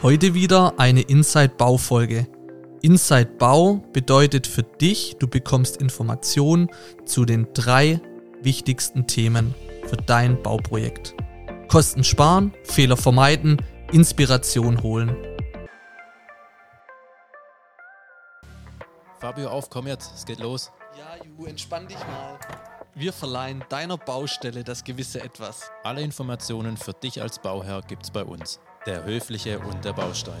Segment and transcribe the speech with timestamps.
[0.00, 2.28] Heute wieder eine Inside Bau Folge.
[2.82, 6.70] Inside Bau bedeutet für dich, du bekommst Informationen
[7.04, 8.00] zu den drei
[8.40, 9.56] wichtigsten Themen
[9.88, 11.16] für dein Bauprojekt.
[11.66, 15.16] Kosten sparen, Fehler vermeiden, Inspiration holen.
[19.18, 20.70] Fabio, auf, komm jetzt, es geht los.
[20.96, 22.38] Ja, Ju, entspann dich mal.
[22.94, 25.72] Wir verleihen deiner Baustelle das gewisse Etwas.
[25.82, 28.60] Alle Informationen für dich als Bauherr gibt's bei uns.
[28.88, 30.38] Der Höfliche und der Baustein.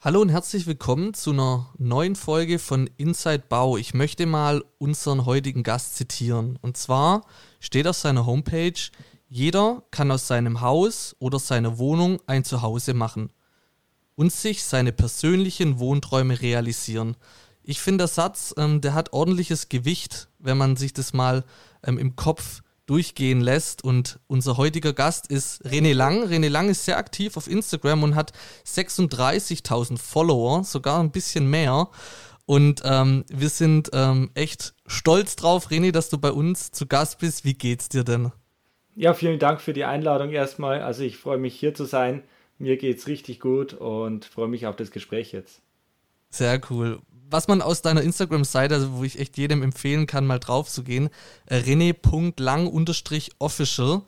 [0.00, 3.78] Hallo und herzlich willkommen zu einer neuen Folge von Inside Bau.
[3.78, 6.58] Ich möchte mal unseren heutigen Gast zitieren.
[6.60, 7.24] Und zwar
[7.58, 8.78] steht auf seiner Homepage,
[9.30, 13.32] jeder kann aus seinem Haus oder seiner Wohnung ein Zuhause machen
[14.14, 17.16] und sich seine persönlichen Wohnträume realisieren.
[17.62, 21.44] Ich finde, der Satz, ähm, der hat ordentliches Gewicht, wenn man sich das mal
[21.82, 23.84] ähm, im Kopf durchgehen lässt.
[23.84, 26.24] Und unser heutiger Gast ist René Lang.
[26.24, 28.32] René Lang ist sehr aktiv auf Instagram und hat
[28.66, 31.88] 36.000 Follower, sogar ein bisschen mehr.
[32.46, 37.20] Und ähm, wir sind ähm, echt stolz drauf, René, dass du bei uns zu Gast
[37.20, 37.44] bist.
[37.44, 38.32] Wie geht's dir denn?
[38.96, 40.82] Ja, vielen Dank für die Einladung erstmal.
[40.82, 42.24] Also ich freue mich hier zu sein.
[42.58, 45.62] Mir geht's richtig gut und freue mich auf das Gespräch jetzt.
[46.28, 47.00] Sehr cool
[47.30, 50.82] was man aus deiner Instagram-Seite, also wo ich echt jedem empfehlen kann, mal drauf zu
[50.82, 51.08] gehen,
[51.46, 54.02] äh, rene.lang-official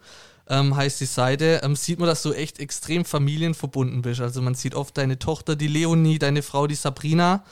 [0.48, 4.20] ähm, heißt die Seite, ähm, sieht man, dass du echt extrem familienverbunden bist.
[4.20, 7.44] Also man sieht oft deine Tochter, die Leonie, deine Frau, die Sabrina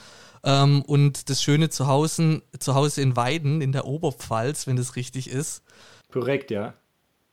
[0.43, 5.63] ähm, und das schöne Zuhause, Zuhause in Weiden in der Oberpfalz, wenn das richtig ist.
[6.11, 6.73] Korrekt, ja.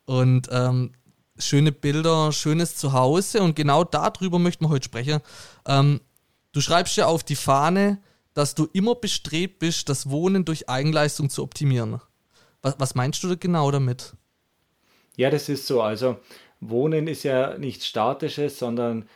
[0.06, 0.92] Und ähm,
[1.38, 5.20] schöne Bilder, schönes Zuhause und genau darüber möchten wir heute sprechen.
[5.66, 6.00] Ähm,
[6.52, 7.98] du schreibst ja auf die Fahne,
[8.34, 12.00] dass du immer bestrebt bist, das Wohnen durch Eigenleistung zu optimieren.
[12.62, 14.14] Was, was meinst du genau damit?
[15.16, 15.82] Ja, das ist so.
[15.82, 16.16] Also
[16.60, 19.08] Wohnen ist ja nichts Statisches, sondern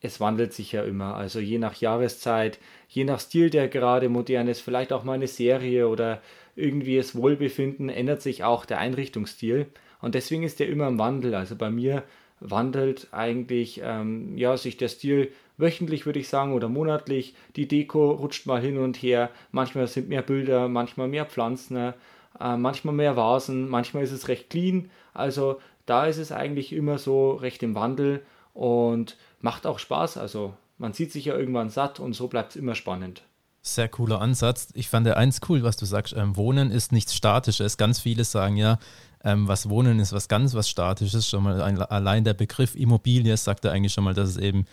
[0.00, 1.14] es wandelt sich ja immer.
[1.14, 5.28] Also je nach Jahreszeit, je nach Stil, der gerade modern ist, vielleicht auch mal eine
[5.28, 6.20] Serie oder
[6.56, 9.66] irgendwie das Wohlbefinden, ändert sich auch der Einrichtungsstil.
[10.00, 11.34] Und deswegen ist der immer im Wandel.
[11.34, 12.02] Also bei mir
[12.40, 17.34] wandelt eigentlich ähm, ja, sich der Stil wöchentlich, würde ich sagen, oder monatlich.
[17.56, 19.30] Die Deko rutscht mal hin und her.
[19.52, 24.50] Manchmal sind mehr Bilder, manchmal mehr Pflanzen, äh, manchmal mehr Vasen, manchmal ist es recht
[24.50, 24.90] clean.
[25.12, 28.22] Also da ist es eigentlich immer so recht im Wandel
[28.52, 30.16] und macht auch Spaß.
[30.16, 33.22] Also man sieht sich ja irgendwann satt und so bleibt es immer spannend.
[33.62, 34.68] Sehr cooler Ansatz.
[34.74, 36.14] Ich fand der eins cool, was du sagst.
[36.14, 37.78] Ähm, Wohnen ist nichts Statisches.
[37.78, 38.78] Ganz viele sagen ja,
[39.22, 41.28] ähm, was Wohnen ist was ganz was Statisches.
[41.28, 44.66] Schon mal ein, allein der Begriff Immobilie sagt er eigentlich schon mal, dass es eben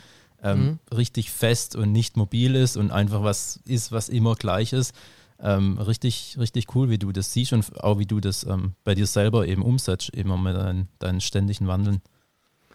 [0.44, 0.80] ähm, mhm.
[0.96, 4.94] richtig fest und nicht mobil ist und einfach was ist, was immer gleich ist.
[5.40, 8.94] Ähm, richtig, richtig cool, wie du das siehst und auch wie du das ähm, bei
[8.94, 12.02] dir selber eben umsetzt, immer mit deinen, deinen ständigen Wandeln.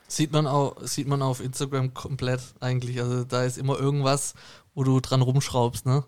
[0.09, 3.01] Sieht man auch, sieht man auf Instagram komplett eigentlich.
[3.01, 4.35] Also da ist immer irgendwas,
[4.75, 6.05] wo du dran rumschraubst, ne?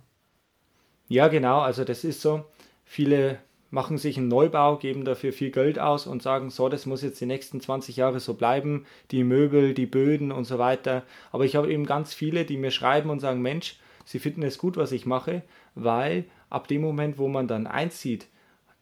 [1.09, 2.45] Ja, genau, also das ist so.
[2.85, 3.39] Viele
[3.71, 7.21] machen sich einen Neubau, geben dafür viel Geld aus und sagen, so, das muss jetzt
[7.21, 11.03] die nächsten 20 Jahre so bleiben, die Möbel, die Böden und so weiter.
[11.33, 14.59] Aber ich habe eben ganz viele, die mir schreiben und sagen, Mensch, sie finden es
[14.59, 15.43] gut, was ich mache,
[15.75, 18.27] weil ab dem Moment, wo man dann einzieht,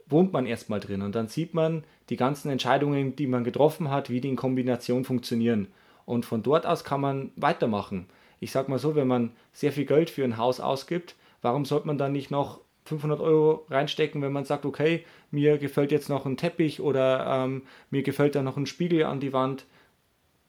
[0.09, 4.09] wohnt man erstmal drin und dann sieht man die ganzen Entscheidungen, die man getroffen hat,
[4.09, 5.67] wie die in Kombination funktionieren.
[6.05, 8.07] Und von dort aus kann man weitermachen.
[8.39, 11.89] Ich sage mal so, wenn man sehr viel Geld für ein Haus ausgibt, warum sollte
[11.89, 16.27] man dann nicht noch 500 Euro reinstecken, wenn man sagt, okay, mir gefällt jetzt noch
[16.27, 19.65] ein Teppich oder ähm, mir gefällt da noch ein Spiegel an die Wand.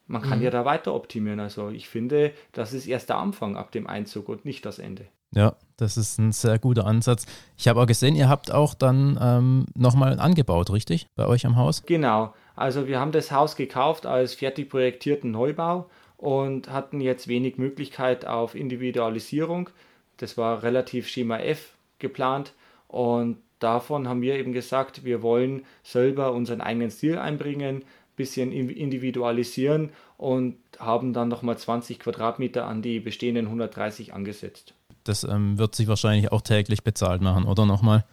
[0.08, 0.46] Man kann mhm.
[0.46, 1.40] ja da weiter optimieren.
[1.40, 5.06] Also ich finde, das ist erst der Anfang ab dem Einzug und nicht das Ende.
[5.36, 7.25] Ja, das ist ein sehr guter Ansatz.
[7.58, 11.08] Ich habe auch gesehen, ihr habt auch dann ähm, nochmal angebaut, richtig?
[11.16, 11.84] Bei euch am Haus?
[11.86, 12.34] Genau.
[12.56, 18.25] Also wir haben das Haus gekauft als fertig projektierten Neubau und hatten jetzt wenig Möglichkeit
[18.25, 19.69] auf Individualisierung.
[20.18, 22.53] Das war relativ Schema F geplant
[22.88, 27.84] und davon haben wir eben gesagt, wir wollen selber unseren eigenen Stil einbringen,
[28.16, 34.74] bisschen individualisieren und haben dann nochmal 20 Quadratmeter an die bestehenden 130 angesetzt.
[35.04, 38.06] Das ähm, wird sich wahrscheinlich auch täglich bezahlt machen, oder nochmal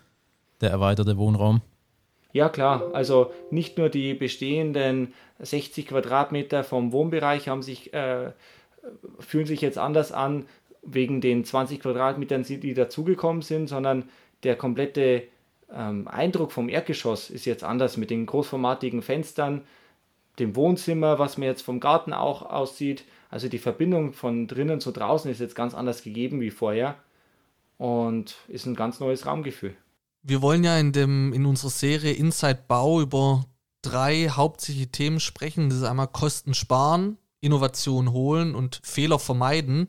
[0.61, 1.63] der erweiterte Wohnraum?
[2.33, 8.33] Ja klar, also nicht nur die bestehenden 60 Quadratmeter vom Wohnbereich haben sich, äh,
[9.21, 10.47] fühlen sich jetzt anders an,
[10.87, 14.09] wegen den 20 Quadratmetern, die dazugekommen sind, sondern
[14.43, 15.25] der komplette
[15.73, 19.63] ähm, Eindruck vom Erdgeschoss ist jetzt anders mit den großformatigen Fenstern,
[20.39, 23.05] dem Wohnzimmer, was mir jetzt vom Garten auch aussieht.
[23.31, 26.97] Also die Verbindung von drinnen zu draußen ist jetzt ganz anders gegeben wie vorher
[27.79, 29.77] und ist ein ganz neues Raumgefühl.
[30.23, 33.45] Wir wollen ja in, dem, in unserer Serie Inside Bau über
[33.83, 35.69] drei hauptsächliche Themen sprechen.
[35.69, 39.89] Das ist einmal Kosten sparen, Innovation holen und Fehler vermeiden.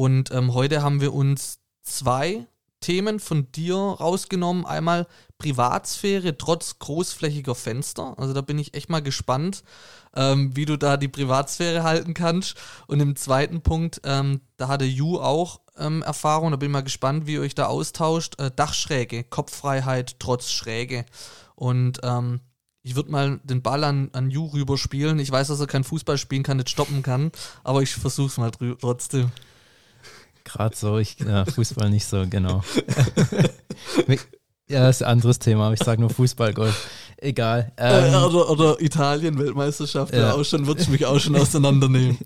[0.00, 2.46] Und ähm, heute haben wir uns zwei
[2.80, 4.64] Themen von dir rausgenommen.
[4.64, 5.06] Einmal
[5.36, 8.14] Privatsphäre trotz großflächiger Fenster.
[8.16, 9.62] Also da bin ich echt mal gespannt,
[10.16, 12.54] ähm, wie du da die Privatsphäre halten kannst.
[12.86, 16.50] Und im zweiten Punkt, ähm, da hatte Ju auch ähm, Erfahrung.
[16.52, 18.40] Da bin ich mal gespannt, wie ihr euch da austauscht.
[18.40, 21.04] Äh, Dachschräge, Kopffreiheit trotz Schräge.
[21.56, 22.40] Und ähm,
[22.82, 25.18] ich würde mal den Ball an, an Ju rüberspielen.
[25.18, 27.32] Ich weiß, dass er kein Fußball spielen kann, nicht stoppen kann,
[27.64, 28.50] aber ich versuche es mal
[28.80, 29.30] trotzdem.
[30.44, 32.62] Gerade so, ich, ja, Fußball nicht so, genau.
[34.68, 36.88] ja, das ist ein anderes Thema, aber ich sage nur Fußball, Golf.
[37.18, 37.72] Egal.
[37.76, 40.32] Äh, ähm, oder, oder Italien-Weltmeisterschaft, ja.
[40.32, 42.18] auch schon, würde ich mich auch schon auseinandernehmen.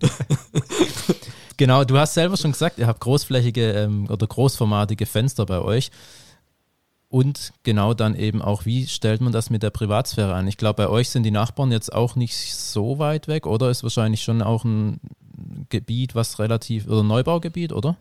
[1.57, 5.91] genau, du hast selber schon gesagt, ihr habt großflächige ähm, oder großformatige Fenster bei euch.
[7.09, 10.47] Und genau dann eben auch, wie stellt man das mit der Privatsphäre an?
[10.47, 13.69] Ich glaube, bei euch sind die Nachbarn jetzt auch nicht so weit weg, oder?
[13.69, 14.99] Ist wahrscheinlich schon auch ein
[15.69, 17.97] Gebiet, was relativ, oder Neubaugebiet, oder?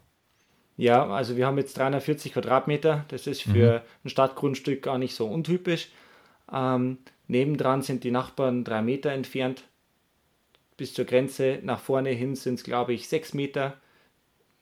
[0.77, 3.05] Ja, also wir haben jetzt 340 Quadratmeter.
[3.09, 3.81] Das ist für mhm.
[4.05, 5.91] ein Stadtgrundstück gar nicht so untypisch.
[6.53, 6.99] Ähm,
[7.29, 9.65] nebendran sind die Nachbarn drei Meter entfernt.
[10.77, 13.75] Bis zur Grenze nach vorne hin sind es, glaube ich, sechs Meter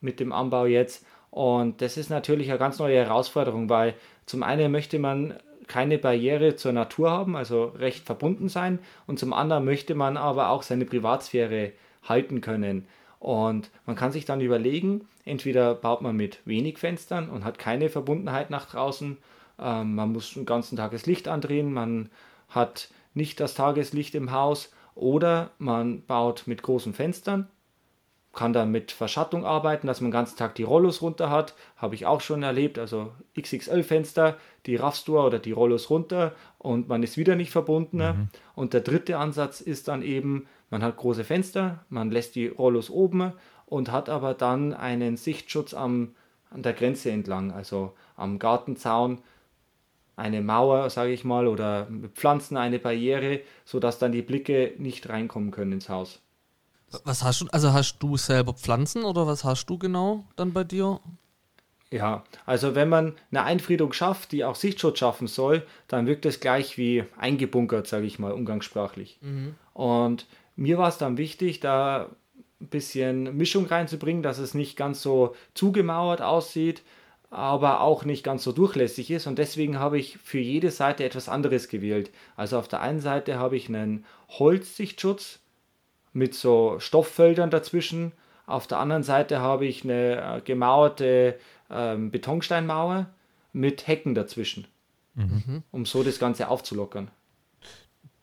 [0.01, 1.07] mit dem Anbau jetzt.
[1.31, 3.95] Und das ist natürlich eine ganz neue Herausforderung, weil
[4.27, 5.35] zum einen möchte man
[5.67, 10.51] keine Barriere zur Natur haben, also recht verbunden sein, und zum anderen möchte man aber
[10.51, 12.87] auch seine Privatsphäre halten können.
[13.19, 17.89] Und man kann sich dann überlegen, entweder baut man mit wenig Fenstern und hat keine
[17.89, 19.19] Verbundenheit nach draußen,
[19.59, 22.11] ähm, man muss den ganzen Tag das Licht andrehen, man
[22.49, 27.49] hat nicht das Tageslicht im Haus, oder man baut mit großen Fenstern,
[28.33, 31.95] kann dann mit Verschattung arbeiten, dass man den ganzen Tag die Rollos runter hat, habe
[31.95, 36.33] ich auch schon erlebt, also XXL-Fenster, die raffst du oder die Rollos runter
[36.63, 37.99] und man ist wieder nicht verbunden.
[37.99, 38.29] Mhm.
[38.55, 42.89] Und der dritte Ansatz ist dann eben, man hat große Fenster, man lässt die Rollos
[42.89, 43.33] oben
[43.67, 46.15] und hat aber dann einen Sichtschutz am,
[46.51, 49.19] an der Grenze entlang, also am Gartenzaun,
[50.15, 55.09] eine Mauer, sage ich mal, oder mit Pflanzen eine Barriere, sodass dann die Blicke nicht
[55.09, 56.21] reinkommen können ins Haus.
[57.05, 60.63] Was hast du, also hast du selber Pflanzen oder was hast du genau dann bei
[60.63, 61.01] dir?
[61.93, 66.41] Ja, also wenn man eine Einfriedung schafft, die auch Sichtschutz schaffen soll, dann wirkt es
[66.41, 69.19] gleich wie eingebunkert, sage ich mal, umgangssprachlich.
[69.21, 69.55] Mhm.
[69.75, 72.09] Und mir war es dann wichtig, da
[72.61, 76.83] ein bisschen Mischung reinzubringen, dass es nicht ganz so zugemauert aussieht,
[77.31, 79.27] aber auch nicht ganz so durchlässig ist.
[79.27, 82.11] Und deswegen habe ich für jede Seite etwas anderes gewählt.
[82.37, 85.41] Also auf der einen Seite habe ich einen Holzsichtschutz
[86.15, 88.13] mit so Stofffeldern dazwischen.
[88.47, 91.39] Auf der anderen Seite habe ich eine äh, gemauerte
[91.73, 93.09] ähm, Betonsteinmauer
[93.53, 94.67] mit Hecken dazwischen,
[95.15, 95.63] mhm.
[95.71, 97.11] um so das Ganze aufzulockern.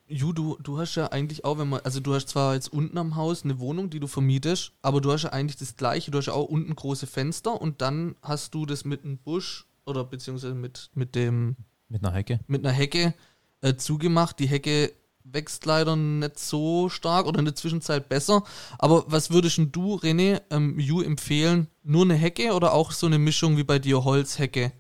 [0.08, 2.98] Ju, du, du hast ja eigentlich auch, wenn man, also du hast zwar jetzt unten
[2.98, 6.18] am Haus eine Wohnung, die du vermietest, aber du hast ja eigentlich das gleiche, du
[6.18, 10.04] hast ja auch unten große Fenster und dann hast du das mit einem Busch oder
[10.04, 11.56] beziehungsweise mit, mit dem...
[11.90, 12.40] Mit einer Hecke.
[12.48, 13.14] Mit einer Hecke
[13.62, 14.40] äh, zugemacht.
[14.40, 14.94] Die Hecke
[15.24, 18.44] wächst leider nicht so stark oder in der Zwischenzeit besser.
[18.78, 21.68] Aber was würdest du, René, ähm, Ju empfehlen?
[21.84, 24.72] Nur eine Hecke oder auch so eine Mischung wie bei dir, Holzhecke?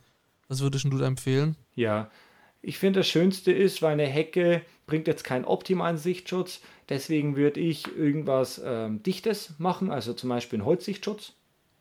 [0.47, 1.55] Was würdest du da empfehlen?
[1.75, 2.09] Ja,
[2.61, 6.61] ich finde, das Schönste ist, weil eine Hecke bringt jetzt keinen optimalen Sichtschutz.
[6.89, 11.33] Deswegen würde ich irgendwas ähm, Dichtes machen, also zum Beispiel einen Holzsichtschutz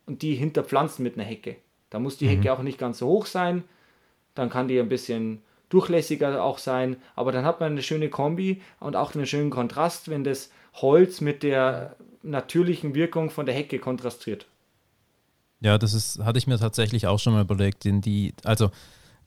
[0.05, 1.57] und die hinterpflanzen mit einer Hecke.
[1.89, 2.29] Da muss die mhm.
[2.29, 3.63] Hecke auch nicht ganz so hoch sein.
[4.35, 6.97] Dann kann die ein bisschen durchlässiger auch sein.
[7.15, 11.21] Aber dann hat man eine schöne Kombi und auch einen schönen Kontrast, wenn das Holz
[11.21, 14.47] mit der natürlichen Wirkung von der Hecke kontrastiert.
[15.61, 18.71] Ja, das ist, hatte ich mir tatsächlich auch schon mal überlegt, in die, also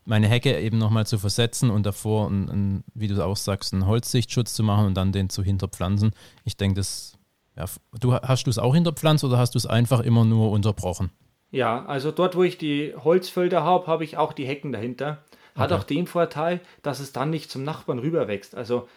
[0.05, 3.87] meine Hecke eben nochmal zu versetzen und davor, ein, ein, wie du auch sagst, einen
[3.87, 6.13] Holzsichtschutz zu machen und dann den zu hinterpflanzen.
[6.45, 7.19] Ich denke, das,
[7.57, 7.67] ja,
[8.01, 11.11] du hast du es auch hinterpflanzt oder hast du es einfach immer nur unterbrochen?
[11.51, 15.23] Ja, also dort, wo ich die Holzfelder habe, habe ich auch die Hecken dahinter.
[15.55, 15.81] Hat okay.
[15.81, 18.55] auch den Vorteil, dass es dann nicht zum Nachbarn rüberwächst.
[18.55, 18.89] Also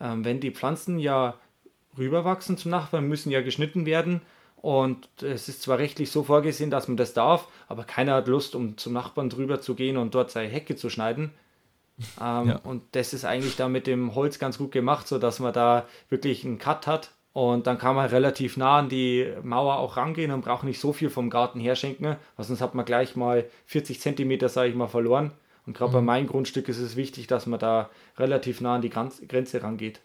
[0.00, 1.34] ähm, wenn die Pflanzen ja
[1.98, 4.20] rüberwachsen zum Nachbarn, müssen ja geschnitten werden
[4.64, 8.54] und es ist zwar rechtlich so vorgesehen, dass man das darf, aber keiner hat Lust,
[8.54, 11.32] um zum Nachbarn drüber zu gehen und dort seine Hecke zu schneiden.
[12.20, 12.56] Ähm, ja.
[12.64, 16.44] Und das ist eigentlich da mit dem Holz ganz gut gemacht, sodass man da wirklich
[16.44, 17.12] einen Cut hat.
[17.32, 20.92] Und dann kann man relativ nah an die Mauer auch rangehen und braucht nicht so
[20.92, 24.88] viel vom Garten herschenken, weil sonst hat man gleich mal 40 Zentimeter, sage ich mal,
[24.88, 25.30] verloren.
[25.66, 25.94] Und gerade mhm.
[25.94, 30.00] bei meinem Grundstück ist es wichtig, dass man da relativ nah an die Grenze rangeht.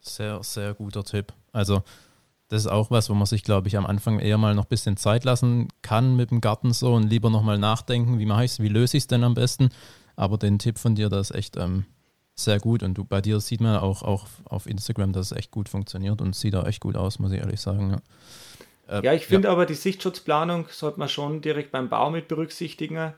[0.00, 1.32] Sehr, sehr guter Tipp.
[1.52, 1.82] Also
[2.48, 4.68] das ist auch was, wo man sich, glaube ich, am Anfang eher mal noch ein
[4.68, 8.52] bisschen Zeit lassen kann mit dem Garten so und lieber nochmal nachdenken, wie mache ich
[8.52, 9.70] es, wie löse ich es denn am besten.
[10.14, 11.86] Aber den Tipp von dir, das ist echt, ähm,
[12.34, 12.82] sehr gut.
[12.82, 16.20] Und du, bei dir sieht man auch, auch auf Instagram, dass es echt gut funktioniert
[16.20, 18.00] und sieht auch echt gut aus, muss ich ehrlich sagen.
[18.88, 19.52] Ja, äh, ja ich finde ja.
[19.52, 23.14] aber die Sichtschutzplanung sollte man schon direkt beim Bau mit berücksichtigen.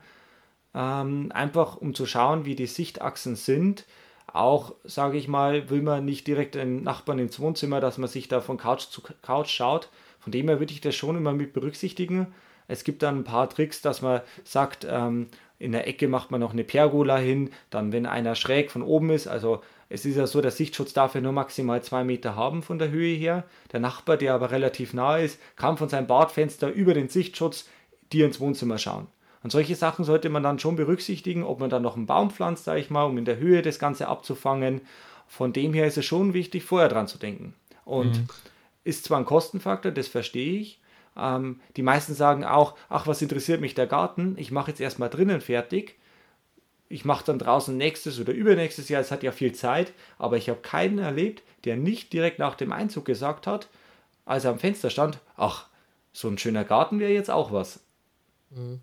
[0.73, 3.85] Ähm, einfach um zu schauen, wie die Sichtachsen sind.
[4.31, 8.27] Auch, sage ich mal, will man nicht direkt den Nachbarn ins Wohnzimmer, dass man sich
[8.27, 9.89] da von Couch zu Couch schaut.
[10.19, 12.33] Von dem her würde ich das schon immer mit berücksichtigen.
[12.67, 15.27] Es gibt dann ein paar Tricks, dass man sagt, ähm,
[15.59, 19.09] in der Ecke macht man noch eine Pergola hin, dann wenn einer schräg von oben
[19.09, 22.61] ist, also es ist ja so, der Sichtschutz darf ja nur maximal zwei Meter haben
[22.61, 23.45] von der Höhe her.
[23.71, 27.69] Der Nachbar, der aber relativ nahe ist, kann von seinem Badfenster über den Sichtschutz
[28.11, 29.07] dir ins Wohnzimmer schauen.
[29.43, 32.65] Und solche Sachen sollte man dann schon berücksichtigen, ob man dann noch einen Baum pflanzt,
[32.65, 34.81] sage ich mal, um in der Höhe das Ganze abzufangen.
[35.27, 37.53] Von dem her ist es schon wichtig, vorher dran zu denken.
[37.85, 38.27] Und mhm.
[38.83, 40.79] ist zwar ein Kostenfaktor, das verstehe ich,
[41.17, 44.35] ähm, die meisten sagen auch, ach, was interessiert mich der Garten?
[44.37, 45.97] Ich mache jetzt erstmal drinnen fertig.
[46.89, 50.47] Ich mache dann draußen nächstes oder übernächstes Jahr, es hat ja viel Zeit, aber ich
[50.47, 53.67] habe keinen erlebt, der nicht direkt nach dem Einzug gesagt hat,
[54.25, 55.67] als er am Fenster stand, ach,
[56.13, 57.81] so ein schöner Garten wäre jetzt auch was.
[58.51, 58.79] Mhm.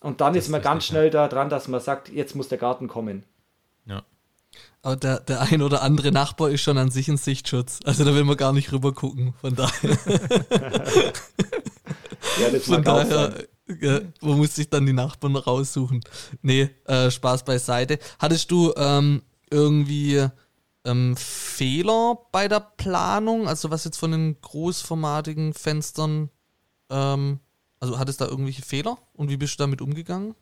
[0.00, 2.58] Und dann das ist man ganz schnell da dran, dass man sagt, jetzt muss der
[2.58, 3.24] Garten kommen.
[3.84, 4.02] Ja.
[4.82, 7.80] Aber der, der ein oder andere Nachbar ist schon an sich ein Sichtschutz.
[7.84, 9.34] Also da will man gar nicht rüber gucken.
[9.40, 9.90] Von daher.
[12.40, 13.44] ja, das Von daher,
[13.80, 16.00] ja, wo muss sich dann die Nachbarn raussuchen?
[16.40, 17.98] Nee, äh, Spaß beiseite.
[18.18, 20.26] Hattest du ähm, irgendwie
[20.84, 23.48] ähm, Fehler bei der Planung?
[23.48, 26.30] Also was jetzt von den großformatigen Fenstern,
[26.88, 27.40] ähm,
[27.80, 30.34] also hattest du da irgendwelche Fehler und wie bist du damit umgegangen?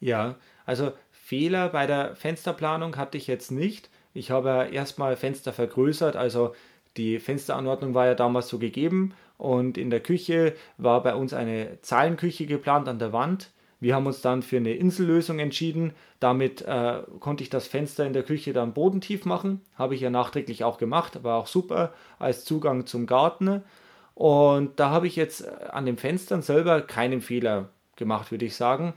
[0.00, 3.90] Ja, also Fehler bei der Fensterplanung hatte ich jetzt nicht.
[4.12, 6.54] Ich habe erstmal Fenster vergrößert, also
[6.96, 11.80] die Fensteranordnung war ja damals so gegeben und in der Küche war bei uns eine
[11.82, 13.50] Zeilenküche geplant an der Wand.
[13.78, 15.92] Wir haben uns dann für eine Insellösung entschieden.
[16.18, 19.62] Damit äh, konnte ich das Fenster in der Küche dann bodentief machen.
[19.74, 23.62] Habe ich ja nachträglich auch gemacht, war auch super als Zugang zum Garten.
[24.20, 28.54] Und da habe ich jetzt äh, an den Fenstern selber keinen Fehler gemacht, würde ich
[28.54, 28.92] sagen.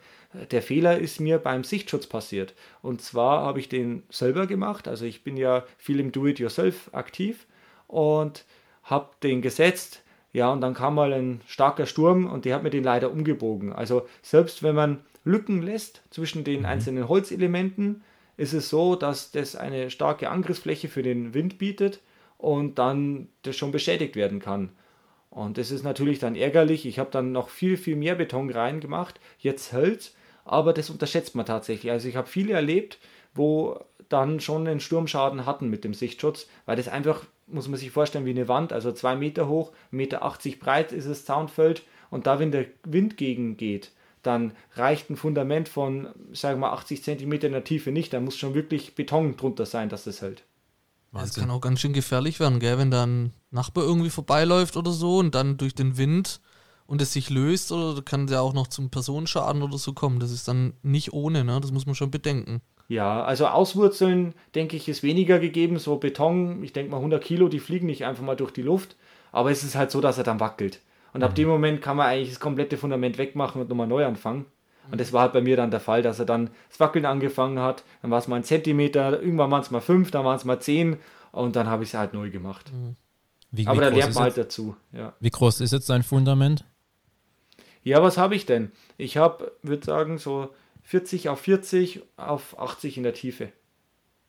[0.51, 2.53] Der Fehler ist mir beim Sichtschutz passiert.
[2.81, 4.87] Und zwar habe ich den selber gemacht.
[4.87, 7.45] Also ich bin ja viel im Do-it-yourself aktiv
[7.87, 8.43] und
[8.83, 10.03] habe den gesetzt
[10.33, 13.71] ja, und dann kam mal ein starker Sturm und der hat mir den leider umgebogen.
[13.71, 16.65] Also selbst wenn man Lücken lässt zwischen den mhm.
[16.65, 18.03] einzelnen Holzelementen,
[18.35, 22.01] ist es so, dass das eine starke Angriffsfläche für den Wind bietet
[22.39, 24.69] und dann das schon beschädigt werden kann.
[25.33, 26.85] Und das ist natürlich dann ärgerlich.
[26.85, 29.19] Ich habe dann noch viel, viel mehr Beton reingemacht.
[29.39, 30.13] Jetzt hält
[30.45, 31.91] aber das unterschätzt man tatsächlich.
[31.91, 32.99] Also ich habe viele erlebt,
[33.33, 37.91] wo dann schon einen Sturmschaden hatten mit dem Sichtschutz, weil das einfach muss man sich
[37.91, 42.25] vorstellen, wie eine Wand, also zwei Meter hoch, 1,80 Meter breit ist das Zaunfeld und
[42.25, 47.03] da, wenn der Wind gegen geht, dann reicht ein Fundament von, sagen wir mal, 80
[47.03, 50.43] Zentimeter in der Tiefe nicht, da muss schon wirklich Beton drunter sein, dass das hält.
[51.13, 52.77] Das kann auch ganz schön gefährlich werden, gell?
[52.77, 56.41] wenn da ein Nachbar irgendwie vorbeiläuft oder so und dann durch den Wind
[56.87, 60.19] und es sich löst oder kann ja auch noch zum Personenschaden oder so kommen.
[60.19, 61.59] Das ist dann nicht ohne, ne?
[61.61, 62.61] Das muss man schon bedenken.
[62.87, 65.79] Ja, also Auswurzeln, denke ich, ist weniger gegeben.
[65.79, 68.95] So Beton, ich denke mal 100 Kilo, die fliegen nicht einfach mal durch die Luft.
[69.31, 70.81] Aber es ist halt so, dass er dann wackelt.
[71.13, 71.25] Und mhm.
[71.25, 74.45] ab dem Moment kann man eigentlich das komplette Fundament wegmachen und nochmal neu anfangen.
[74.91, 77.59] Und das war halt bei mir dann der Fall, dass er dann das Wackeln angefangen
[77.59, 77.83] hat.
[78.01, 80.59] Dann war es mal ein Zentimeter, irgendwann waren es mal fünf, dann waren es mal
[80.59, 80.97] zehn
[81.31, 82.71] und dann habe ich es halt neu gemacht.
[82.71, 82.95] Mhm.
[83.51, 84.75] Wie, Aber da lernt man halt dazu.
[84.91, 85.13] Ja.
[85.19, 86.65] Wie groß ist jetzt dein Fundament?
[87.83, 88.71] Ja, was habe ich denn?
[88.97, 90.49] Ich habe, würde sagen, so
[90.83, 93.51] 40 auf 40 auf 80 in der Tiefe.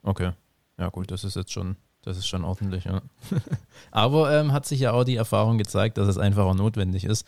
[0.02, 0.32] Okay.
[0.78, 3.00] Ja, gut, das ist jetzt schon, das ist schon ordentlich, ja.
[3.90, 7.26] Aber ähm, hat sich ja auch die Erfahrung gezeigt, dass es einfach auch notwendig ist.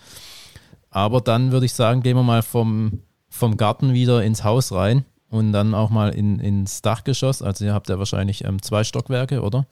[0.90, 3.02] Aber dann würde ich sagen, gehen wir mal vom,
[3.36, 7.42] vom Garten wieder ins Haus rein und dann auch mal in, ins Dachgeschoss.
[7.42, 9.66] Also ihr habt ja wahrscheinlich ähm, zwei Stockwerke, oder?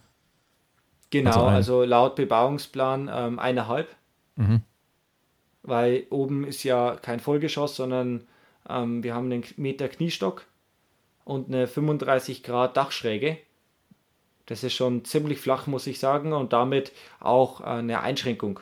[1.11, 3.94] Genau, also, also laut Bebauungsplan ähm, eineinhalb.
[4.37, 4.62] Mhm.
[5.62, 8.26] Weil oben ist ja kein Vollgeschoss, sondern
[8.68, 10.47] ähm, wir haben einen Meter Kniestock
[11.25, 13.38] und eine 35 Grad Dachschräge.
[14.47, 18.61] Das ist schon ziemlich flach, muss ich sagen, und damit auch eine Einschränkung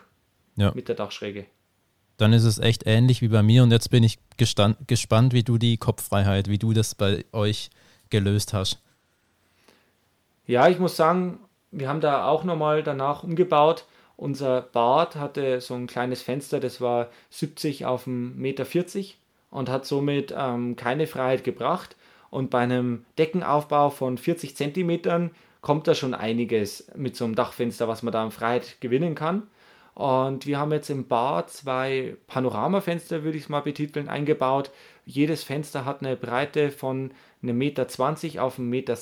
[0.56, 0.73] ja.
[0.75, 1.47] mit der Dachschräge.
[2.23, 5.59] Dann ist es echt ähnlich wie bei mir und jetzt bin ich gespannt, wie du
[5.59, 7.69] die Kopffreiheit, wie du das bei euch
[8.11, 8.81] gelöst hast.
[10.47, 11.41] Ja, ich muss sagen,
[11.73, 13.87] wir haben da auch nochmal danach umgebaut.
[14.17, 18.67] Unser Bad hatte so ein kleines Fenster, das war 70 auf 1,40 Meter
[19.50, 21.97] und hat somit ähm, keine Freiheit gebracht.
[22.31, 27.88] Und bei einem Deckenaufbau von 40 Zentimetern kommt da schon einiges mit so einem Dachfenster,
[27.88, 29.49] was man da an Freiheit gewinnen kann.
[29.94, 34.70] Und wir haben jetzt im Bad zwei Panoramafenster, würde ich es mal betiteln, eingebaut.
[35.04, 37.11] Jedes Fenster hat eine Breite von
[37.42, 37.82] 1,20 Meter
[38.42, 38.96] auf 1,60 Meter.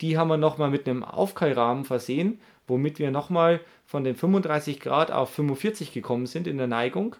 [0.00, 5.12] Die haben wir nochmal mit einem Aufkeilrahmen versehen, womit wir nochmal von den 35 Grad
[5.12, 7.14] auf 45 gekommen sind in der Neigung.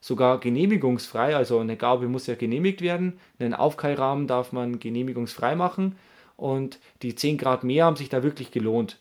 [0.00, 3.18] Sogar genehmigungsfrei, also eine Gaube muss ja genehmigt werden.
[3.40, 5.96] Einen Aufkeilrahmen darf man genehmigungsfrei machen.
[6.36, 8.99] Und die 10 Grad mehr haben sich da wirklich gelohnt.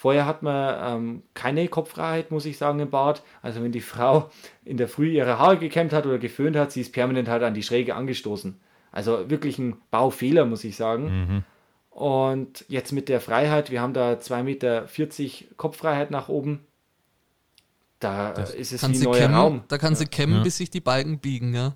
[0.00, 3.24] Vorher hat man ähm, keine Kopffreiheit, muss ich sagen, im Bad.
[3.42, 4.30] Also wenn die Frau
[4.64, 7.52] in der Früh ihre Haare gekämmt hat oder geföhnt hat, sie ist permanent halt an
[7.52, 8.60] die Schräge angestoßen.
[8.92, 11.02] Also wirklich ein Baufehler, muss ich sagen.
[11.02, 11.44] Mhm.
[11.90, 14.86] Und jetzt mit der Freiheit, wir haben da 2,40 Meter
[15.56, 16.60] Kopffreiheit nach oben.
[17.98, 19.64] Da das ist es wie ein neuer kämmen, Raum.
[19.66, 19.98] Da kann ja.
[19.98, 20.42] sie kämmen, ja.
[20.44, 21.74] bis sich die Balken biegen, ja.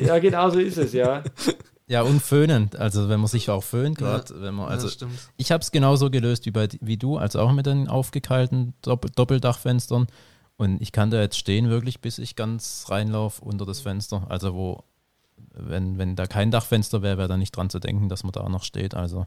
[0.00, 1.24] Ja, genau so ist es, ja.
[1.86, 2.70] Ja, und föhnen.
[2.78, 5.70] Also wenn man sich auch föhnt, gerade ja, wenn man, also ja, ich habe es
[5.70, 10.06] genauso gelöst wie, bei, wie du, also auch mit den aufgekeilten Doppel Doppeldachfenstern.
[10.56, 14.24] Und ich kann da jetzt stehen wirklich, bis ich ganz reinlaufe unter das Fenster.
[14.30, 14.84] Also wo,
[15.52, 18.48] wenn, wenn da kein Dachfenster wäre, wäre da nicht dran zu denken, dass man da
[18.48, 18.94] noch steht.
[18.94, 19.26] Also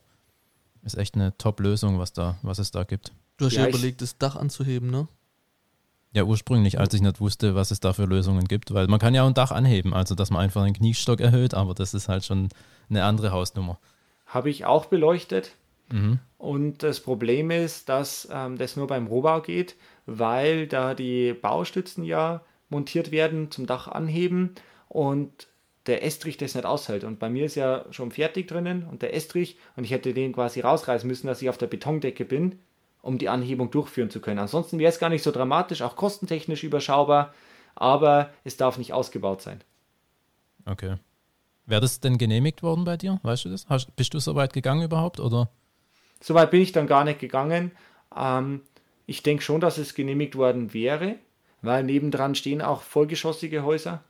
[0.84, 3.12] ist echt eine Top-Lösung, was, was es da gibt.
[3.38, 5.08] Du hast ja, ja überlegt, das Dach anzuheben, ne?
[6.14, 9.14] Ja, ursprünglich, als ich nicht wusste, was es da für Lösungen gibt, weil man kann
[9.14, 12.08] ja auch ein Dach anheben, also dass man einfach einen Kniestock erhöht, aber das ist
[12.08, 12.50] halt schon
[12.90, 13.78] eine andere Hausnummer.
[14.26, 15.52] Habe ich auch beleuchtet.
[15.92, 16.20] Mhm.
[16.38, 22.04] Und das Problem ist, dass ähm, das nur beim Rohbau geht, weil da die Baustützen
[22.04, 24.56] ja montiert werden zum Dach anheben
[24.90, 25.48] und
[25.88, 27.04] der Estrich das nicht aushält.
[27.04, 30.34] Und bei mir ist ja schon fertig drinnen und der Estrich und ich hätte den
[30.34, 32.60] quasi rausreißen müssen, dass ich auf der Betondecke bin
[33.08, 34.38] um die Anhebung durchführen zu können.
[34.38, 37.34] Ansonsten wäre es gar nicht so dramatisch, auch kostentechnisch überschaubar,
[37.74, 39.62] aber es darf nicht ausgebaut sein.
[40.66, 40.98] Okay.
[41.66, 43.20] Wäre das denn genehmigt worden bei dir?
[43.24, 43.66] Weißt du das?
[43.70, 45.22] Hast, bist du so weit gegangen überhaupt?
[45.22, 45.50] Oder?
[46.20, 47.72] So weit bin ich dann gar nicht gegangen.
[48.16, 48.62] Ähm,
[49.06, 51.16] ich denke schon, dass es genehmigt worden wäre,
[51.62, 54.04] weil nebendran stehen auch vollgeschossige Häuser.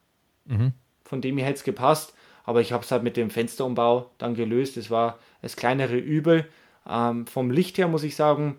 [0.46, 0.74] Mhm.
[1.04, 2.16] Von dem her hätte es gepasst.
[2.46, 4.76] Aber ich habe es halt mit dem Fensterumbau dann gelöst.
[4.78, 6.48] Es war das kleinere Übel.
[6.90, 8.58] Ähm, vom Licht her muss ich sagen,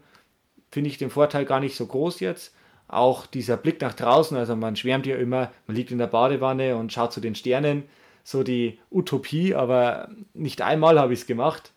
[0.71, 2.55] finde ich den Vorteil gar nicht so groß jetzt.
[2.89, 6.77] Auch dieser Blick nach draußen, also man schwärmt ja immer, man liegt in der Badewanne
[6.77, 7.85] und schaut zu den Sternen,
[8.25, 11.73] so die Utopie, aber nicht einmal habe ich es gemacht.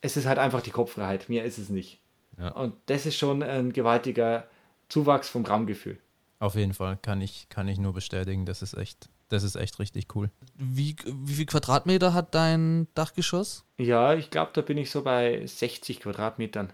[0.00, 2.00] Es ist halt einfach die Kopffreiheit, mehr ist es nicht.
[2.38, 2.52] Ja.
[2.52, 4.48] Und das ist schon ein gewaltiger
[4.88, 5.98] Zuwachs vom Grammgefühl.
[6.38, 9.78] Auf jeden Fall, kann ich, kann ich nur bestätigen, das ist echt, das ist echt
[9.78, 10.30] richtig cool.
[10.54, 13.64] Wie, wie viel Quadratmeter hat dein Dachgeschoss?
[13.76, 16.72] Ja, ich glaube, da bin ich so bei 60 Quadratmetern.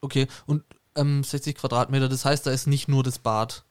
[0.00, 0.64] Okay, und
[0.96, 3.64] ähm, 60 Quadratmeter, das heißt, da ist nicht nur das Bad.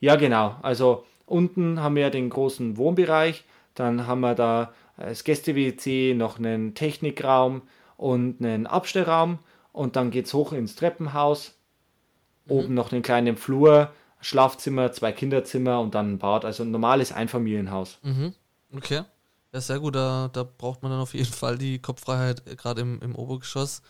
[0.00, 0.56] Ja, genau.
[0.62, 6.74] Also unten haben wir den großen Wohnbereich, dann haben wir da das Gäste-WC, noch einen
[6.74, 7.62] Technikraum
[7.96, 9.38] und einen Abstellraum
[9.72, 11.54] und dann geht es hoch ins Treppenhaus.
[12.46, 12.52] Mhm.
[12.52, 16.44] Oben noch einen kleinen Flur, Schlafzimmer, zwei Kinderzimmer und dann ein Bad.
[16.44, 17.98] Also ein normales Einfamilienhaus.
[18.02, 18.34] Mhm.
[18.74, 19.02] Okay.
[19.52, 19.94] Ja, sehr gut.
[19.94, 23.82] Da, da braucht man dann auf jeden Fall die Kopffreiheit, äh, gerade im, im Obergeschoss.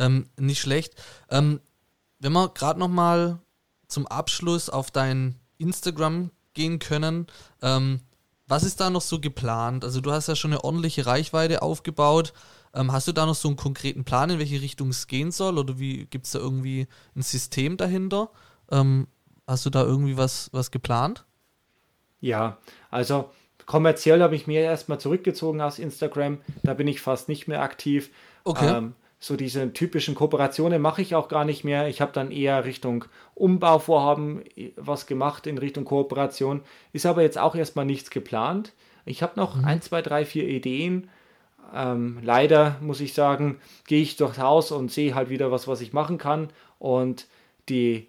[0.00, 0.94] Ähm, nicht schlecht.
[1.28, 1.60] Ähm,
[2.18, 3.38] wenn wir gerade noch mal
[3.86, 7.26] zum Abschluss auf dein Instagram gehen können,
[7.62, 8.00] ähm,
[8.48, 9.84] was ist da noch so geplant?
[9.84, 12.32] Also du hast ja schon eine ordentliche Reichweite aufgebaut.
[12.74, 15.58] Ähm, hast du da noch so einen konkreten Plan, in welche Richtung es gehen soll?
[15.58, 18.30] Oder wie gibt es da irgendwie ein System dahinter?
[18.70, 19.06] Ähm,
[19.46, 21.26] hast du da irgendwie was, was geplant?
[22.20, 22.58] Ja,
[22.90, 23.30] also
[23.66, 26.38] kommerziell habe ich mir erstmal zurückgezogen aus Instagram.
[26.62, 28.10] Da bin ich fast nicht mehr aktiv.
[28.44, 28.78] Okay.
[28.78, 31.88] Ähm, so diese typischen Kooperationen mache ich auch gar nicht mehr.
[31.88, 33.04] Ich habe dann eher Richtung
[33.34, 36.62] Umbauvorhaben äh, was gemacht in Richtung Kooperation.
[36.92, 38.72] Ist aber jetzt auch erstmal nichts geplant.
[39.04, 39.66] Ich habe noch mhm.
[39.66, 41.10] ein, zwei, drei, vier Ideen.
[41.74, 45.82] Ähm, leider muss ich sagen, gehe ich durchs Haus und sehe halt wieder was, was
[45.82, 46.48] ich machen kann.
[46.78, 47.26] Und
[47.68, 48.08] die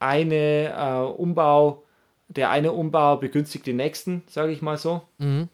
[0.00, 1.84] eine äh, Umbau,
[2.26, 5.02] der eine Umbau begünstigt den nächsten, sage ich mal so.
[5.18, 5.48] Mhm.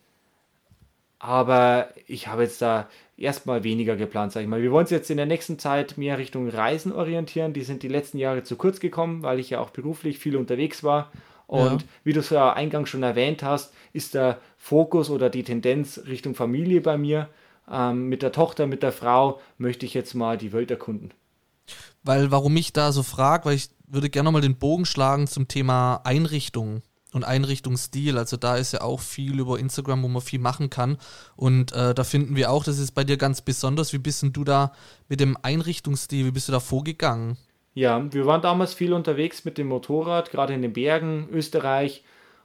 [1.18, 4.62] Aber ich habe jetzt da erstmal weniger geplant, sage ich mal.
[4.62, 7.52] Wir wollen uns jetzt in der nächsten Zeit mehr Richtung Reisen orientieren.
[7.52, 10.84] Die sind die letzten Jahre zu kurz gekommen, weil ich ja auch beruflich viel unterwegs
[10.84, 11.10] war.
[11.46, 11.88] Und ja.
[12.04, 16.34] wie du es ja eingangs schon erwähnt hast, ist der Fokus oder die Tendenz Richtung
[16.34, 17.28] Familie bei mir.
[17.70, 21.12] Ähm, mit der Tochter, mit der Frau möchte ich jetzt mal die Welt erkunden.
[22.02, 25.48] Weil, warum ich da so frage, weil ich würde gerne mal den Bogen schlagen zum
[25.48, 26.82] Thema Einrichtungen
[27.16, 28.18] und Einrichtungsstil.
[28.18, 30.98] Also da ist ja auch viel über Instagram, wo man viel machen kann.
[31.34, 33.92] Und äh, da finden wir auch, das ist bei dir ganz besonders.
[33.92, 34.72] Wie bist denn du da
[35.08, 37.36] mit dem Einrichtungsstil, wie bist du da vorgegangen?
[37.74, 42.04] Ja, wir waren damals viel unterwegs mit dem Motorrad, gerade in den Bergen, Österreich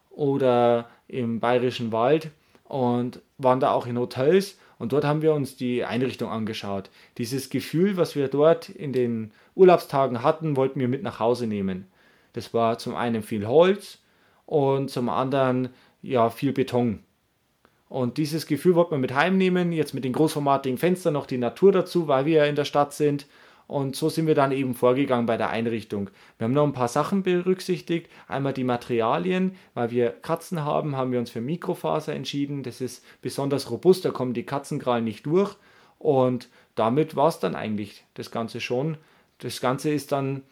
[0.10, 2.32] oder im Bayerischen Wald
[2.66, 6.90] und waren da auch in Hotels und dort haben wir uns die Einrichtung angeschaut.
[7.20, 11.86] Dieses Gefühl, was wir dort in den Urlaubstagen hatten, wollten wir mit nach Hause nehmen.
[12.34, 14.00] Das war zum einen viel Holz,
[14.46, 15.70] und zum anderen
[16.02, 17.04] ja viel Beton.
[17.90, 21.74] Und dieses Gefühl wollte man mit heimnehmen, jetzt mit den großformatigen Fenstern noch die Natur
[21.74, 23.28] dazu, weil wir ja in der Stadt sind.
[23.68, 26.10] Und so sind wir dann eben vorgegangen bei der Einrichtung.
[26.38, 28.10] Wir haben noch ein paar Sachen berücksichtigt.
[28.30, 32.64] Einmal die Materialien, weil wir Katzen haben, haben wir uns für Mikrofaser entschieden.
[32.64, 35.56] Das ist besonders robust, da kommen die Katzenkrallen nicht durch.
[36.00, 38.98] Und damit war es dann eigentlich das Ganze schon.
[39.40, 40.44] Das Ganze ist dann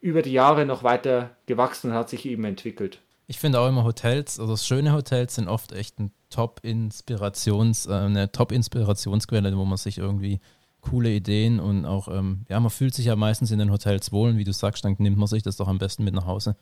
[0.00, 3.00] über die Jahre noch weiter gewachsen und hat sich eben entwickelt.
[3.30, 8.32] Ich finde auch immer Hotels, also schöne Hotels sind oft echt ein Top-Inspirations, äh, eine
[8.32, 10.40] Top-Inspirationsquelle, wo man sich irgendwie
[10.80, 14.30] coole Ideen und auch, ähm, ja, man fühlt sich ja meistens in den Hotels wohl
[14.30, 16.56] und wie du sagst, dann nimmt man sich das doch am besten mit nach Hause.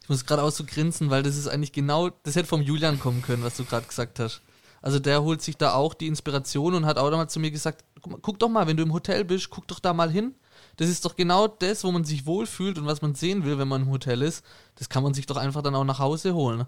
[0.00, 2.98] Ich muss gerade auch so grinsen, weil das ist eigentlich genau, das hätte vom Julian
[2.98, 4.40] kommen können, was du gerade gesagt hast.
[4.80, 7.84] Also der holt sich da auch die Inspiration und hat auch damals zu mir gesagt,
[8.00, 10.34] guck, guck doch mal, wenn du im Hotel bist, guck doch da mal hin
[10.76, 13.68] das ist doch genau das, wo man sich wohlfühlt und was man sehen will, wenn
[13.68, 14.44] man im Hotel ist.
[14.76, 16.66] Das kann man sich doch einfach dann auch nach Hause holen.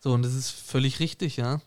[0.00, 1.60] So, und das ist völlig richtig, ja.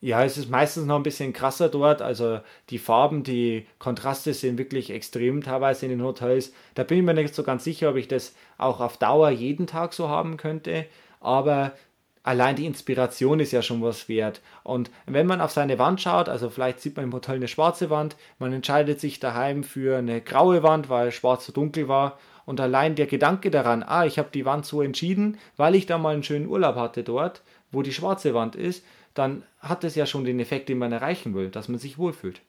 [0.00, 2.02] Ja, es ist meistens noch ein bisschen krasser dort.
[2.02, 6.52] Also die Farben, die Kontraste sind wirklich extrem teilweise in den Hotels.
[6.74, 9.66] Da bin ich mir nicht so ganz sicher, ob ich das auch auf Dauer jeden
[9.66, 10.84] Tag so haben könnte.
[11.20, 11.72] Aber
[12.24, 14.40] allein die Inspiration ist ja schon was wert.
[14.64, 17.90] Und wenn man auf seine Wand schaut, also vielleicht sieht man im Hotel eine schwarze
[17.90, 22.18] Wand, man entscheidet sich daheim für eine graue Wand, weil schwarz so dunkel war.
[22.46, 25.98] Und allein der Gedanke daran, ah, ich habe die Wand so entschieden, weil ich da
[25.98, 30.06] mal einen schönen Urlaub hatte dort, wo die schwarze Wand ist, dann hat es ja
[30.06, 32.40] schon den Effekt, den man erreichen will, dass man sich wohlfühlt.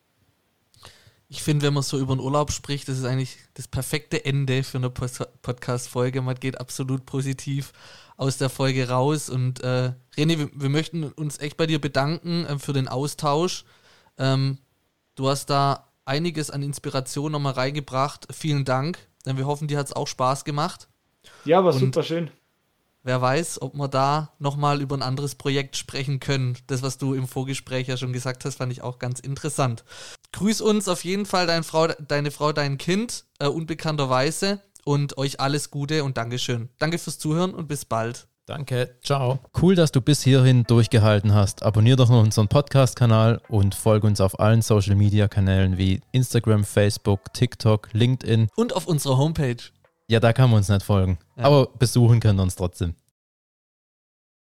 [1.27, 4.63] Ich finde, wenn man so über den Urlaub spricht, das ist eigentlich das perfekte Ende
[4.63, 6.21] für eine Podcast-Folge.
[6.21, 7.73] Man geht absolut positiv
[8.17, 9.29] aus der Folge raus.
[9.29, 13.65] Und äh, René, wir, wir, möchten uns echt bei dir bedanken äh, für den Austausch.
[14.17, 14.59] Ähm,
[15.15, 18.27] du hast da einiges an Inspiration nochmal reingebracht.
[18.31, 20.87] Vielen Dank, denn wir hoffen, dir hat es auch Spaß gemacht.
[21.43, 22.29] Ja, war Und super schön.
[23.03, 26.57] Wer weiß, ob wir da nochmal über ein anderes Projekt sprechen können.
[26.65, 29.83] Das, was du im Vorgespräch ja schon gesagt hast, fand ich auch ganz interessant.
[30.31, 35.41] Grüß uns auf jeden Fall deine Frau, deine Frau dein Kind, äh, unbekannterweise und euch
[35.41, 36.69] alles Gute und Dankeschön.
[36.79, 38.27] Danke fürs Zuhören und bis bald.
[38.45, 39.39] Danke, ciao.
[39.59, 41.63] Cool, dass du bis hierhin durchgehalten hast.
[41.63, 47.89] Abonnier doch noch unseren Podcast-Kanal und folge uns auf allen Social-Media-Kanälen wie Instagram, Facebook, TikTok,
[47.93, 48.49] LinkedIn.
[48.55, 49.57] Und auf unserer Homepage.
[50.07, 51.17] Ja, da kann man uns nicht folgen.
[51.35, 51.45] Ja.
[51.45, 52.93] Aber besuchen können wir uns trotzdem.